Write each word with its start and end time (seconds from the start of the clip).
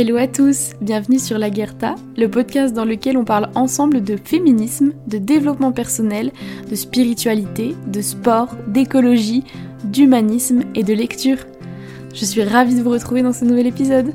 Hello 0.00 0.16
à 0.16 0.28
tous, 0.28 0.74
bienvenue 0.80 1.18
sur 1.18 1.38
La 1.38 1.50
Guerta, 1.50 1.96
le 2.16 2.30
podcast 2.30 2.72
dans 2.72 2.84
lequel 2.84 3.16
on 3.16 3.24
parle 3.24 3.50
ensemble 3.56 4.00
de 4.00 4.16
féminisme, 4.16 4.92
de 5.08 5.18
développement 5.18 5.72
personnel, 5.72 6.30
de 6.70 6.76
spiritualité, 6.76 7.74
de 7.88 8.00
sport, 8.00 8.54
d'écologie, 8.68 9.42
d'humanisme 9.82 10.62
et 10.76 10.84
de 10.84 10.94
lecture. 10.94 11.38
Je 12.14 12.24
suis 12.24 12.44
ravie 12.44 12.76
de 12.76 12.80
vous 12.80 12.90
retrouver 12.90 13.22
dans 13.22 13.32
ce 13.32 13.44
nouvel 13.44 13.66
épisode. 13.66 14.12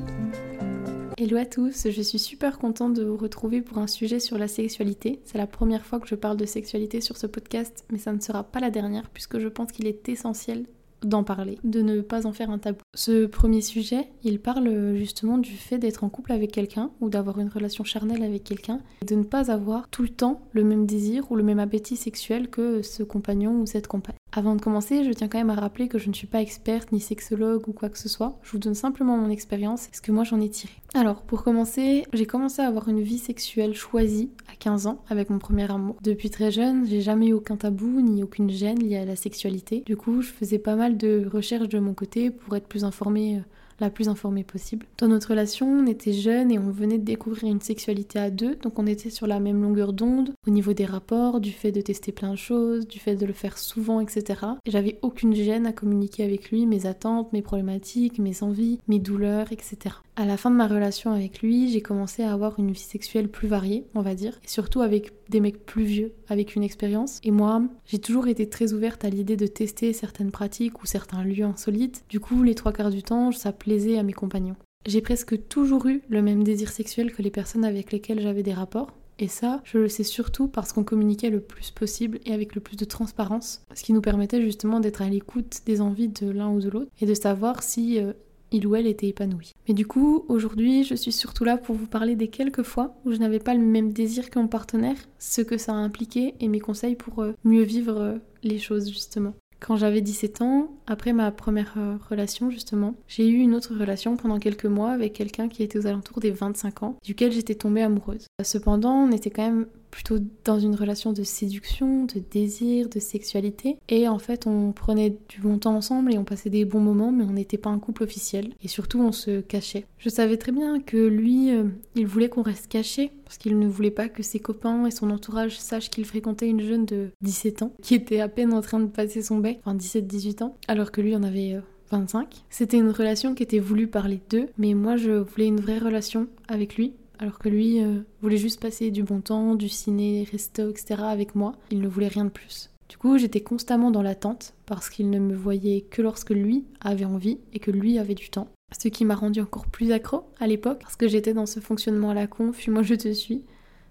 Hello 1.18 1.36
à 1.36 1.46
tous, 1.46 1.90
je 1.90 2.02
suis 2.02 2.18
super 2.18 2.60
contente 2.60 2.94
de 2.94 3.04
vous 3.04 3.18
retrouver 3.18 3.60
pour 3.60 3.78
un 3.78 3.88
sujet 3.88 4.22
sur 4.22 4.38
la 4.38 4.48
sexualité. 4.48 5.20
C'est 5.26 5.38
la 5.38 5.48
première 5.48 5.86
fois 5.86 6.00
que 6.00 6.08
je 6.08 6.16
parle 6.16 6.38
de 6.38 6.46
sexualité 6.46 7.02
sur 7.02 7.18
ce 7.18 7.28
podcast, 7.28 7.84
mais 7.92 7.98
ça 7.98 8.14
ne 8.14 8.22
sera 8.22 8.44
pas 8.44 8.62
la 8.62 8.70
dernière 8.70 9.10
puisque 9.10 9.38
je 9.38 9.50
pense 9.50 9.74
qu'il 9.74 9.88
est 9.88 10.08
essentiel 10.08 10.64
d'en 11.06 11.24
parler, 11.24 11.58
de 11.64 11.82
ne 11.82 12.02
pas 12.02 12.26
en 12.26 12.34
faire 12.34 12.50
un 12.50 12.58
tabou. 12.58 12.80
Ce 12.96 13.26
premier 13.26 13.62
sujet, 13.62 14.08
il 14.24 14.40
parle 14.40 14.96
justement 14.96 15.38
du 15.38 15.54
fait 15.54 15.78
d'être 15.78 16.04
en 16.04 16.10
couple 16.10 16.32
avec 16.32 16.52
quelqu'un 16.52 16.92
ou 17.02 17.10
d'avoir 17.10 17.40
une 17.40 17.50
relation 17.50 17.84
charnelle 17.84 18.24
avec 18.24 18.44
quelqu'un 18.44 18.80
et 19.02 19.06
de 19.06 19.16
ne 19.16 19.24
pas 19.24 19.52
avoir 19.52 19.90
tout 19.90 20.04
le 20.04 20.10
temps 20.10 20.42
le 20.52 20.64
même 20.64 20.86
désir 20.86 21.32
ou 21.32 21.36
le 21.36 21.44
même 21.44 21.60
appétit 21.60 21.96
sexuel 21.96 22.50
que 22.50 22.82
ce 22.82 23.04
compagnon 23.04 23.62
ou 23.62 23.66
cette 23.66 23.88
compagne. 23.88 24.16
Avant 24.36 24.56
de 24.56 24.62
commencer, 24.62 25.04
je 25.04 25.12
tiens 25.12 25.28
quand 25.28 25.38
même 25.38 25.52
à 25.52 25.54
rappeler 25.56 25.88
que 25.88 26.00
je 26.00 26.10
ne 26.10 26.14
suis 26.14 26.26
pas 26.26 26.42
experte 26.42 26.92
ni 26.92 27.00
sexologue 27.00 27.68
ou 27.68 27.72
quoi 27.72 27.90
que 27.90 28.00
ce 28.00 28.10
soit. 28.10 28.40
Je 28.42 28.52
vous 28.52 28.58
donne 28.58 28.74
simplement 28.74 29.16
mon 29.16 29.30
expérience 29.30 29.86
et 29.86 29.90
ce 29.94 30.02
que 30.02 30.12
moi 30.12 30.24
j'en 30.24 30.42
ai 30.42 30.50
tiré. 30.50 30.74
Alors, 30.96 31.22
pour 31.22 31.44
commencer, 31.44 32.06
j'ai 32.14 32.26
commencé 32.26 32.64
à 32.64 32.68
avoir 32.68 32.90
une 32.90 33.02
vie 33.02 33.20
sexuelle 33.20 33.76
choisie 33.76 34.32
à 34.52 34.56
15 34.56 34.88
ans 34.88 35.04
avec 35.08 35.30
mon 35.30 35.38
premier 35.38 35.70
amour. 35.70 35.98
Depuis 36.02 36.32
très 36.32 36.50
jeune, 36.50 36.88
j'ai 36.88 37.02
jamais 37.02 37.28
eu 37.28 37.34
aucun 37.34 37.58
tabou 37.58 38.02
ni 38.02 38.24
aucune 38.24 38.50
gêne 38.50 38.80
liée 38.80 38.98
à 38.98 39.06
la 39.06 39.16
sexualité. 39.16 39.84
Du 39.86 39.98
coup, 39.98 40.24
je 40.24 40.30
faisais 40.30 40.58
pas 40.58 40.76
mal 40.76 40.98
de 40.98 41.30
recherches 41.32 41.70
de 41.70 41.78
mon 41.78 41.94
côté 41.94 42.32
pour 42.32 42.56
être 42.56 42.68
plus 42.68 42.86
informée 42.86 43.38
euh, 43.38 43.42
la 43.80 43.90
plus 43.90 44.10
informée 44.10 44.44
possible. 44.44 44.86
Dans 44.98 45.08
notre 45.08 45.30
relation, 45.30 45.68
on 45.68 45.88
était 45.88 46.14
jeunes 46.14 46.52
et 46.52 46.60
on 46.60 46.72
venait 46.72 46.98
de 46.98 47.04
découvrir 47.04 47.52
une 47.52 47.62
sexualité 47.62 48.20
à 48.20 48.30
deux, 48.30 48.56
donc 48.56 48.80
on 48.80 48.88
était 48.88 49.10
sur 49.10 49.28
la 49.28 49.40
même 49.40 49.62
longueur 49.62 49.94
d'onde 49.94 50.32
au 50.48 50.52
niveau 50.52 50.74
des 50.74 50.86
rapports, 50.86 51.40
du 51.40 51.52
fait 51.52 51.72
de 51.72 51.82
tester 51.82 52.12
plein 52.12 52.32
de 52.32 52.38
choses, 52.38 52.88
du 52.88 53.00
fait 53.00 53.16
de 53.16 53.26
le 53.26 53.34
faire 53.34 53.58
souvent, 53.58 54.00
etc. 54.00 54.42
Et 54.66 54.72
j'avais 54.72 55.00
aucune 55.02 55.34
gêne 55.34 55.66
à 55.66 55.74
communiquer 55.74 56.24
avec 56.24 56.52
lui 56.52 56.66
mes 56.66 56.86
attentes, 56.86 57.34
mes 57.34 57.42
problématiques, 57.42 58.20
mes 58.20 58.44
envies, 58.44 58.80
mes 58.88 59.00
douleurs, 59.00 59.52
etc. 59.52 59.96
À 60.16 60.26
la 60.26 60.38
fin 60.38 60.52
de 60.52 60.56
ma 60.56 60.68
relation 60.68 61.12
avec 61.12 61.42
lui, 61.42 61.70
j'ai 61.70 61.82
commencé 61.82 62.22
à 62.22 62.32
avoir 62.32 62.60
une 62.60 62.72
vie 62.72 62.80
sexuelle 62.80 63.30
plus 63.30 63.48
variée, 63.48 63.88
on 63.96 64.02
va 64.02 64.14
dire, 64.14 64.40
et 64.44 64.48
surtout 64.48 64.82
avec 64.82 65.12
des 65.30 65.40
mecs 65.40 65.66
plus 65.66 65.86
vieux, 65.86 66.14
avec 66.30 66.56
une 66.56 66.62
expérience. 66.62 67.20
Et 67.24 67.32
moi, 67.32 67.64
j'ai 67.88 67.98
toujours 67.98 68.28
été 68.28 68.48
très 68.48 68.74
ouverte 68.74 69.04
à 69.06 69.10
l'idée 69.10 69.38
de 69.38 69.48
tester 69.48 69.92
certaines 69.92 70.30
pratiques 70.30 70.84
ou 70.84 70.86
certains 70.86 71.24
lieux 71.24 71.46
insolites. 71.46 72.04
Du 72.10 72.20
coup, 72.20 72.44
les 72.44 72.54
trois 72.54 72.74
quarts 72.74 72.92
du 72.92 73.02
temps, 73.02 73.32
ça 73.32 73.52
plaisait 73.52 73.98
à 73.98 74.04
mes 74.04 74.14
compagnons. 74.14 74.56
J'ai 74.86 75.02
presque 75.02 75.48
toujours 75.48 75.88
eu 75.88 76.04
le 76.10 76.22
même 76.22 76.44
désir 76.44 76.70
sexuel 76.70 77.12
que 77.12 77.24
les 77.24 77.32
personnes 77.32 77.66
avec 77.66 77.92
lesquelles 77.92 78.22
j'avais 78.22 78.44
des 78.44 78.54
rapports. 78.54 78.92
Et 79.18 79.28
ça, 79.28 79.62
je 79.64 79.80
le 79.80 79.90
sais 79.90 80.04
surtout 80.04 80.48
parce 80.48 80.74
qu'on 80.74 80.84
communiquait 80.84 81.32
le 81.32 81.40
plus 81.40 81.72
possible 81.72 82.20
et 82.26 82.34
avec 82.34 82.54
le 82.54 82.62
plus 82.62 82.78
de 82.78 82.86
transparence, 82.86 83.64
ce 83.74 83.84
qui 83.84 83.94
nous 83.94 84.02
permettait 84.02 84.42
justement 84.42 84.80
d'être 84.80 85.02
à 85.02 85.10
l'écoute 85.10 85.62
des 85.66 85.82
envies 85.82 86.10
de 86.10 86.30
l'un 86.30 86.52
ou 86.52 86.60
de 86.60 86.70
l'autre 86.70 86.92
et 87.02 87.08
de 87.08 87.14
savoir 87.16 87.64
si 87.64 88.00
euh, 88.00 88.14
il 88.52 88.68
ou 88.68 88.76
elle 88.76 88.88
était 88.88 89.08
épanoui. 89.08 89.53
Mais 89.68 89.74
du 89.74 89.86
coup, 89.86 90.26
aujourd'hui, 90.28 90.84
je 90.84 90.96
suis 90.96 91.12
surtout 91.12 91.46
là 91.46 91.58
pour 91.58 91.76
vous 91.76 91.88
parler 91.88 92.16
des 92.16 92.28
quelques 92.28 92.64
fois 92.64 92.96
où 93.06 93.12
je 93.12 93.18
n'avais 93.18 93.40
pas 93.40 93.54
le 93.54 93.62
même 93.62 93.94
désir 93.94 94.30
que 94.30 94.40
mon 94.40 94.48
partenaire, 94.48 94.98
ce 95.20 95.42
que 95.42 95.58
ça 95.58 95.72
a 95.74 95.76
impliqué 95.76 96.36
et 96.40 96.48
mes 96.48 96.60
conseils 96.60 96.96
pour 96.96 97.20
euh, 97.20 97.34
mieux 97.44 97.64
vivre 97.64 97.98
euh, 97.98 98.18
les 98.44 98.60
choses 98.60 98.90
justement. 98.90 99.34
Quand 99.62 99.78
j'avais 99.78 100.02
17 100.02 100.42
ans, 100.42 100.72
après 100.88 101.14
ma 101.14 101.32
première 101.32 101.76
euh, 101.78 101.96
relation 102.10 102.50
justement, 102.50 102.96
j'ai 103.08 103.30
eu 103.30 103.38
une 103.38 103.56
autre 103.56 103.74
relation 103.74 104.18
pendant 104.18 104.38
quelques 104.38 104.66
mois 104.66 104.92
avec 104.92 105.14
quelqu'un 105.14 105.48
qui 105.48 105.64
était 105.64 105.80
aux 105.80 105.88
alentours 105.88 106.20
des 106.20 106.32
25 106.32 106.84
ans, 106.84 106.98
duquel 107.02 107.32
j'étais 107.32 107.56
tombée 107.56 107.82
amoureuse. 107.82 108.28
Cependant, 108.44 108.96
on 108.96 109.12
était 109.14 109.30
quand 109.30 109.46
même 109.50 109.68
plutôt 109.94 110.18
dans 110.44 110.60
une 110.60 110.74
relation 110.74 111.14
de 111.14 111.22
séduction, 111.22 112.06
de 112.06 112.20
désir, 112.32 112.90
de 112.90 113.00
sexualité. 113.00 113.78
Et 113.90 114.08
en 114.08 114.18
fait, 114.18 114.48
on 114.48 114.72
prenait 114.72 115.16
du 115.30 115.40
bon 115.40 115.60
temps 115.60 115.76
ensemble 115.76 116.12
et 116.12 116.18
on 116.18 116.24
passait 116.24 116.50
des 116.50 116.66
bons 116.66 116.80
moments, 116.80 117.12
mais 117.12 117.24
on 117.24 117.34
n'était 117.34 117.60
pas 117.60 117.70
un 117.70 117.78
couple 117.78 118.02
officiel. 118.02 118.56
Et 118.64 118.68
surtout, 118.68 119.00
on 119.02 119.12
se 119.12 119.42
cachait. 119.42 119.86
Je 120.00 120.10
savais 120.10 120.38
très 120.38 120.52
bien 120.52 120.80
que 120.80 120.98
lui, 120.98 121.52
euh, 121.52 121.66
il 121.94 122.08
voulait 122.08 122.28
qu'on 122.28 122.42
reste 122.42 122.70
caché 122.70 123.12
parce 123.24 123.38
qu'il 123.38 123.60
ne 123.60 123.68
voulait 123.68 123.92
pas 123.92 124.10
que 124.10 124.24
ses 124.24 124.40
copains 124.40 124.88
et 124.88 124.92
son 124.92 125.12
entourage 125.12 125.60
sachent 125.60 125.92
qu'il 125.92 126.06
fréquentait 126.06 126.50
une 126.50 126.62
jeune 126.62 126.86
de 126.86 127.10
17 127.22 127.62
ans 127.62 127.74
qui 127.84 127.94
était 127.94 128.20
à 128.20 128.30
peine 128.30 128.52
en 128.54 128.62
train 128.62 128.80
de 128.80 128.88
passer 128.88 129.22
son 129.22 129.38
bec, 129.38 129.60
enfin 129.64 129.78
17-18 129.78 130.44
ans, 130.44 130.58
alors 130.68 130.92
que 130.92 131.02
lui 131.02 131.16
en 131.16 131.22
avait 131.22 131.62
25. 131.92 132.22
Euh, 132.22 132.38
C'était 132.50 132.78
une 132.78 132.90
relation 132.90 133.36
qui 133.36 133.44
était 133.44 133.60
voulue 133.60 133.88
par 133.88 134.08
les 134.08 134.22
deux, 134.32 134.48
mais 134.58 134.74
moi 134.74 134.98
je 134.98 135.12
voulais 135.12 135.48
une 135.48 135.60
vraie 135.62 135.78
relation 135.78 136.28
avec 136.48 136.78
lui 136.78 136.94
alors 137.20 137.40
que 137.40 137.50
lui 137.50 137.82
euh, 137.82 138.00
voulait 138.22 138.38
juste 138.38 138.60
passer 138.60 138.92
du 138.92 139.04
bon 139.04 139.22
temps, 139.22 139.56
du 139.56 139.70
ciné, 139.70 140.28
resto, 140.32 140.70
etc. 140.70 141.02
avec 141.04 141.36
moi. 141.36 141.54
Il 141.72 141.82
ne 141.82 141.88
voulait 141.88 142.08
rien 142.08 142.26
de 142.26 142.30
plus. 142.30 142.70
Du 142.90 142.98
coup, 142.98 143.18
j'étais 143.18 143.42
constamment 143.42 143.92
dans 143.92 144.02
l'attente 144.02 144.54
parce 144.66 144.90
qu'il 144.90 145.10
ne 145.10 145.20
me 145.20 145.36
voyait 145.36 145.82
que 145.82 146.02
lorsque 146.02 146.32
lui 146.32 146.66
avait 146.82 147.06
envie 147.06 147.40
et 147.54 147.60
que 147.60 147.72
lui 147.72 147.98
avait 147.98 148.14
du 148.14 148.30
temps. 148.30 148.50
Ce 148.78 148.88
qui 148.88 149.06
m'a 149.06 149.16
rendu 149.16 149.42
encore 149.42 149.68
plus 149.68 149.92
accro 149.92 150.24
à 150.40 150.48
l'époque 150.48 150.80
parce 150.82 150.96
que 150.96 151.08
j'étais 151.08 151.34
dans 151.34 151.46
ce 151.46 151.60
fonctionnement 151.60 152.10
à 152.10 152.14
la 152.14 152.28
con, 152.28 152.54
fuis-moi 152.54 152.84
je 152.84 152.96
te 152.96 153.14
suis, 153.14 153.44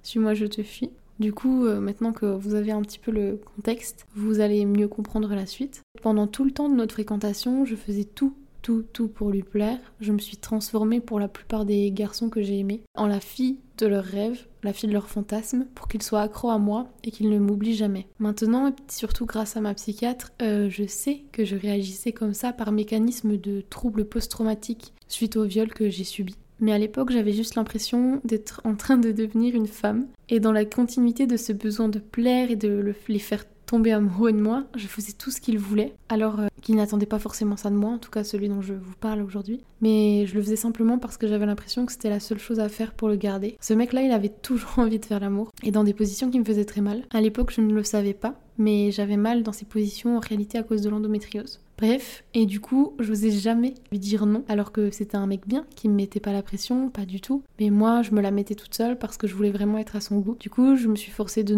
suis-moi 0.02 0.34
je 0.34 0.46
te 0.46 0.62
fuis. 0.62 0.90
Du 1.20 1.32
coup, 1.32 1.66
euh, 1.66 1.80
maintenant 1.80 2.12
que 2.12 2.26
vous 2.26 2.54
avez 2.54 2.72
un 2.72 2.82
petit 2.82 2.98
peu 2.98 3.10
le 3.10 3.40
contexte, 3.56 4.06
vous 4.14 4.40
allez 4.40 4.66
mieux 4.66 4.88
comprendre 4.88 5.34
la 5.34 5.46
suite. 5.46 5.82
Pendant 6.02 6.26
tout 6.26 6.44
le 6.44 6.50
temps 6.50 6.68
de 6.68 6.74
notre 6.74 6.94
fréquentation, 6.94 7.64
je 7.64 7.76
faisais 7.76 8.04
tout 8.04 8.34
tout, 8.62 8.84
tout 8.92 9.08
pour 9.08 9.30
lui 9.30 9.42
plaire. 9.42 9.78
Je 10.00 10.12
me 10.12 10.18
suis 10.18 10.36
transformée 10.36 11.00
pour 11.00 11.20
la 11.20 11.28
plupart 11.28 11.64
des 11.64 11.90
garçons 11.90 12.30
que 12.30 12.42
j'ai 12.42 12.58
aimés 12.58 12.82
en 12.94 13.06
la 13.06 13.20
fille 13.20 13.58
de 13.78 13.86
leurs 13.86 14.04
rêves, 14.04 14.46
la 14.62 14.72
fille 14.72 14.88
de 14.88 14.94
leurs 14.94 15.08
fantasmes, 15.08 15.66
pour 15.74 15.88
qu'ils 15.88 16.02
soient 16.02 16.22
accros 16.22 16.50
à 16.50 16.58
moi 16.58 16.88
et 17.04 17.10
qu'ils 17.10 17.30
ne 17.30 17.38
m'oublient 17.38 17.74
jamais. 17.74 18.06
Maintenant, 18.18 18.68
et 18.68 18.74
surtout 18.88 19.26
grâce 19.26 19.56
à 19.56 19.60
ma 19.60 19.74
psychiatre, 19.74 20.32
euh, 20.40 20.70
je 20.70 20.86
sais 20.86 21.22
que 21.32 21.44
je 21.44 21.56
réagissais 21.56 22.12
comme 22.12 22.34
ça 22.34 22.52
par 22.52 22.72
mécanisme 22.72 23.36
de 23.36 23.62
troubles 23.68 24.04
post-traumatiques 24.04 24.92
suite 25.08 25.36
au 25.36 25.44
viol 25.44 25.68
que 25.68 25.90
j'ai 25.90 26.04
subi. 26.04 26.36
Mais 26.62 26.72
à 26.72 26.78
l'époque, 26.78 27.10
j'avais 27.10 27.32
juste 27.32 27.56
l'impression 27.56 28.20
d'être 28.24 28.60
en 28.62 28.76
train 28.76 28.96
de 28.96 29.10
devenir 29.10 29.56
une 29.56 29.66
femme. 29.66 30.06
Et 30.28 30.38
dans 30.38 30.52
la 30.52 30.64
continuité 30.64 31.26
de 31.26 31.36
ce 31.36 31.52
besoin 31.52 31.88
de 31.88 31.98
plaire 31.98 32.52
et 32.52 32.56
de 32.56 32.94
les 33.08 33.18
faire 33.18 33.44
amoureux 33.92 34.32
de 34.32 34.40
moi, 34.40 34.64
je 34.74 34.86
faisais 34.86 35.12
tout 35.12 35.30
ce 35.30 35.40
qu'il 35.40 35.58
voulait, 35.58 35.94
alors 36.08 36.40
euh, 36.40 36.46
qu'il 36.60 36.76
n'attendait 36.76 37.06
pas 37.06 37.18
forcément 37.18 37.56
ça 37.56 37.70
de 37.70 37.74
moi, 37.74 37.90
en 37.90 37.98
tout 37.98 38.10
cas 38.10 38.24
celui 38.24 38.48
dont 38.48 38.62
je 38.62 38.74
vous 38.74 38.94
parle 39.00 39.22
aujourd'hui. 39.22 39.60
Mais 39.80 40.26
je 40.26 40.34
le 40.34 40.42
faisais 40.42 40.56
simplement 40.56 40.98
parce 40.98 41.16
que 41.16 41.26
j'avais 41.26 41.46
l'impression 41.46 41.86
que 41.86 41.92
c'était 41.92 42.10
la 42.10 42.20
seule 42.20 42.38
chose 42.38 42.60
à 42.60 42.68
faire 42.68 42.92
pour 42.94 43.08
le 43.08 43.16
garder. 43.16 43.56
Ce 43.60 43.74
mec-là, 43.74 44.02
il 44.02 44.12
avait 44.12 44.28
toujours 44.28 44.74
envie 44.78 44.98
de 44.98 45.04
faire 45.04 45.20
l'amour, 45.20 45.50
et 45.62 45.70
dans 45.70 45.84
des 45.84 45.94
positions 45.94 46.30
qui 46.30 46.38
me 46.38 46.44
faisaient 46.44 46.64
très 46.64 46.80
mal. 46.80 47.02
À 47.12 47.20
l'époque, 47.20 47.52
je 47.54 47.60
ne 47.60 47.74
le 47.74 47.84
savais 47.84 48.14
pas, 48.14 48.40
mais 48.58 48.90
j'avais 48.90 49.16
mal 49.16 49.42
dans 49.42 49.52
ces 49.52 49.64
positions 49.64 50.16
en 50.16 50.20
réalité 50.20 50.58
à 50.58 50.62
cause 50.62 50.82
de 50.82 50.90
l'endométriose. 50.90 51.60
Bref, 51.78 52.22
et 52.32 52.46
du 52.46 52.60
coup, 52.60 52.94
je 53.00 53.08
n'osais 53.08 53.32
jamais 53.32 53.74
lui 53.90 53.98
dire 53.98 54.24
non, 54.24 54.44
alors 54.48 54.70
que 54.70 54.90
c'était 54.90 55.16
un 55.16 55.26
mec 55.26 55.48
bien, 55.48 55.64
qui 55.74 55.88
me 55.88 55.94
mettait 55.94 56.20
pas 56.20 56.32
la 56.32 56.42
pression, 56.42 56.90
pas 56.90 57.06
du 57.06 57.20
tout. 57.20 57.42
Mais 57.58 57.70
moi, 57.70 58.02
je 58.02 58.12
me 58.12 58.20
la 58.20 58.30
mettais 58.30 58.54
toute 58.54 58.74
seule 58.74 58.98
parce 58.98 59.16
que 59.16 59.26
je 59.26 59.34
voulais 59.34 59.50
vraiment 59.50 59.78
être 59.78 59.96
à 59.96 60.00
son 60.00 60.20
goût. 60.20 60.36
Du 60.38 60.48
coup, 60.48 60.76
je 60.76 60.86
me 60.86 60.94
suis 60.94 61.10
forcée 61.10 61.40
à 61.40 61.42
de 61.42 61.54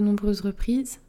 nombreuses 0.00 0.40
reprises 0.40 1.00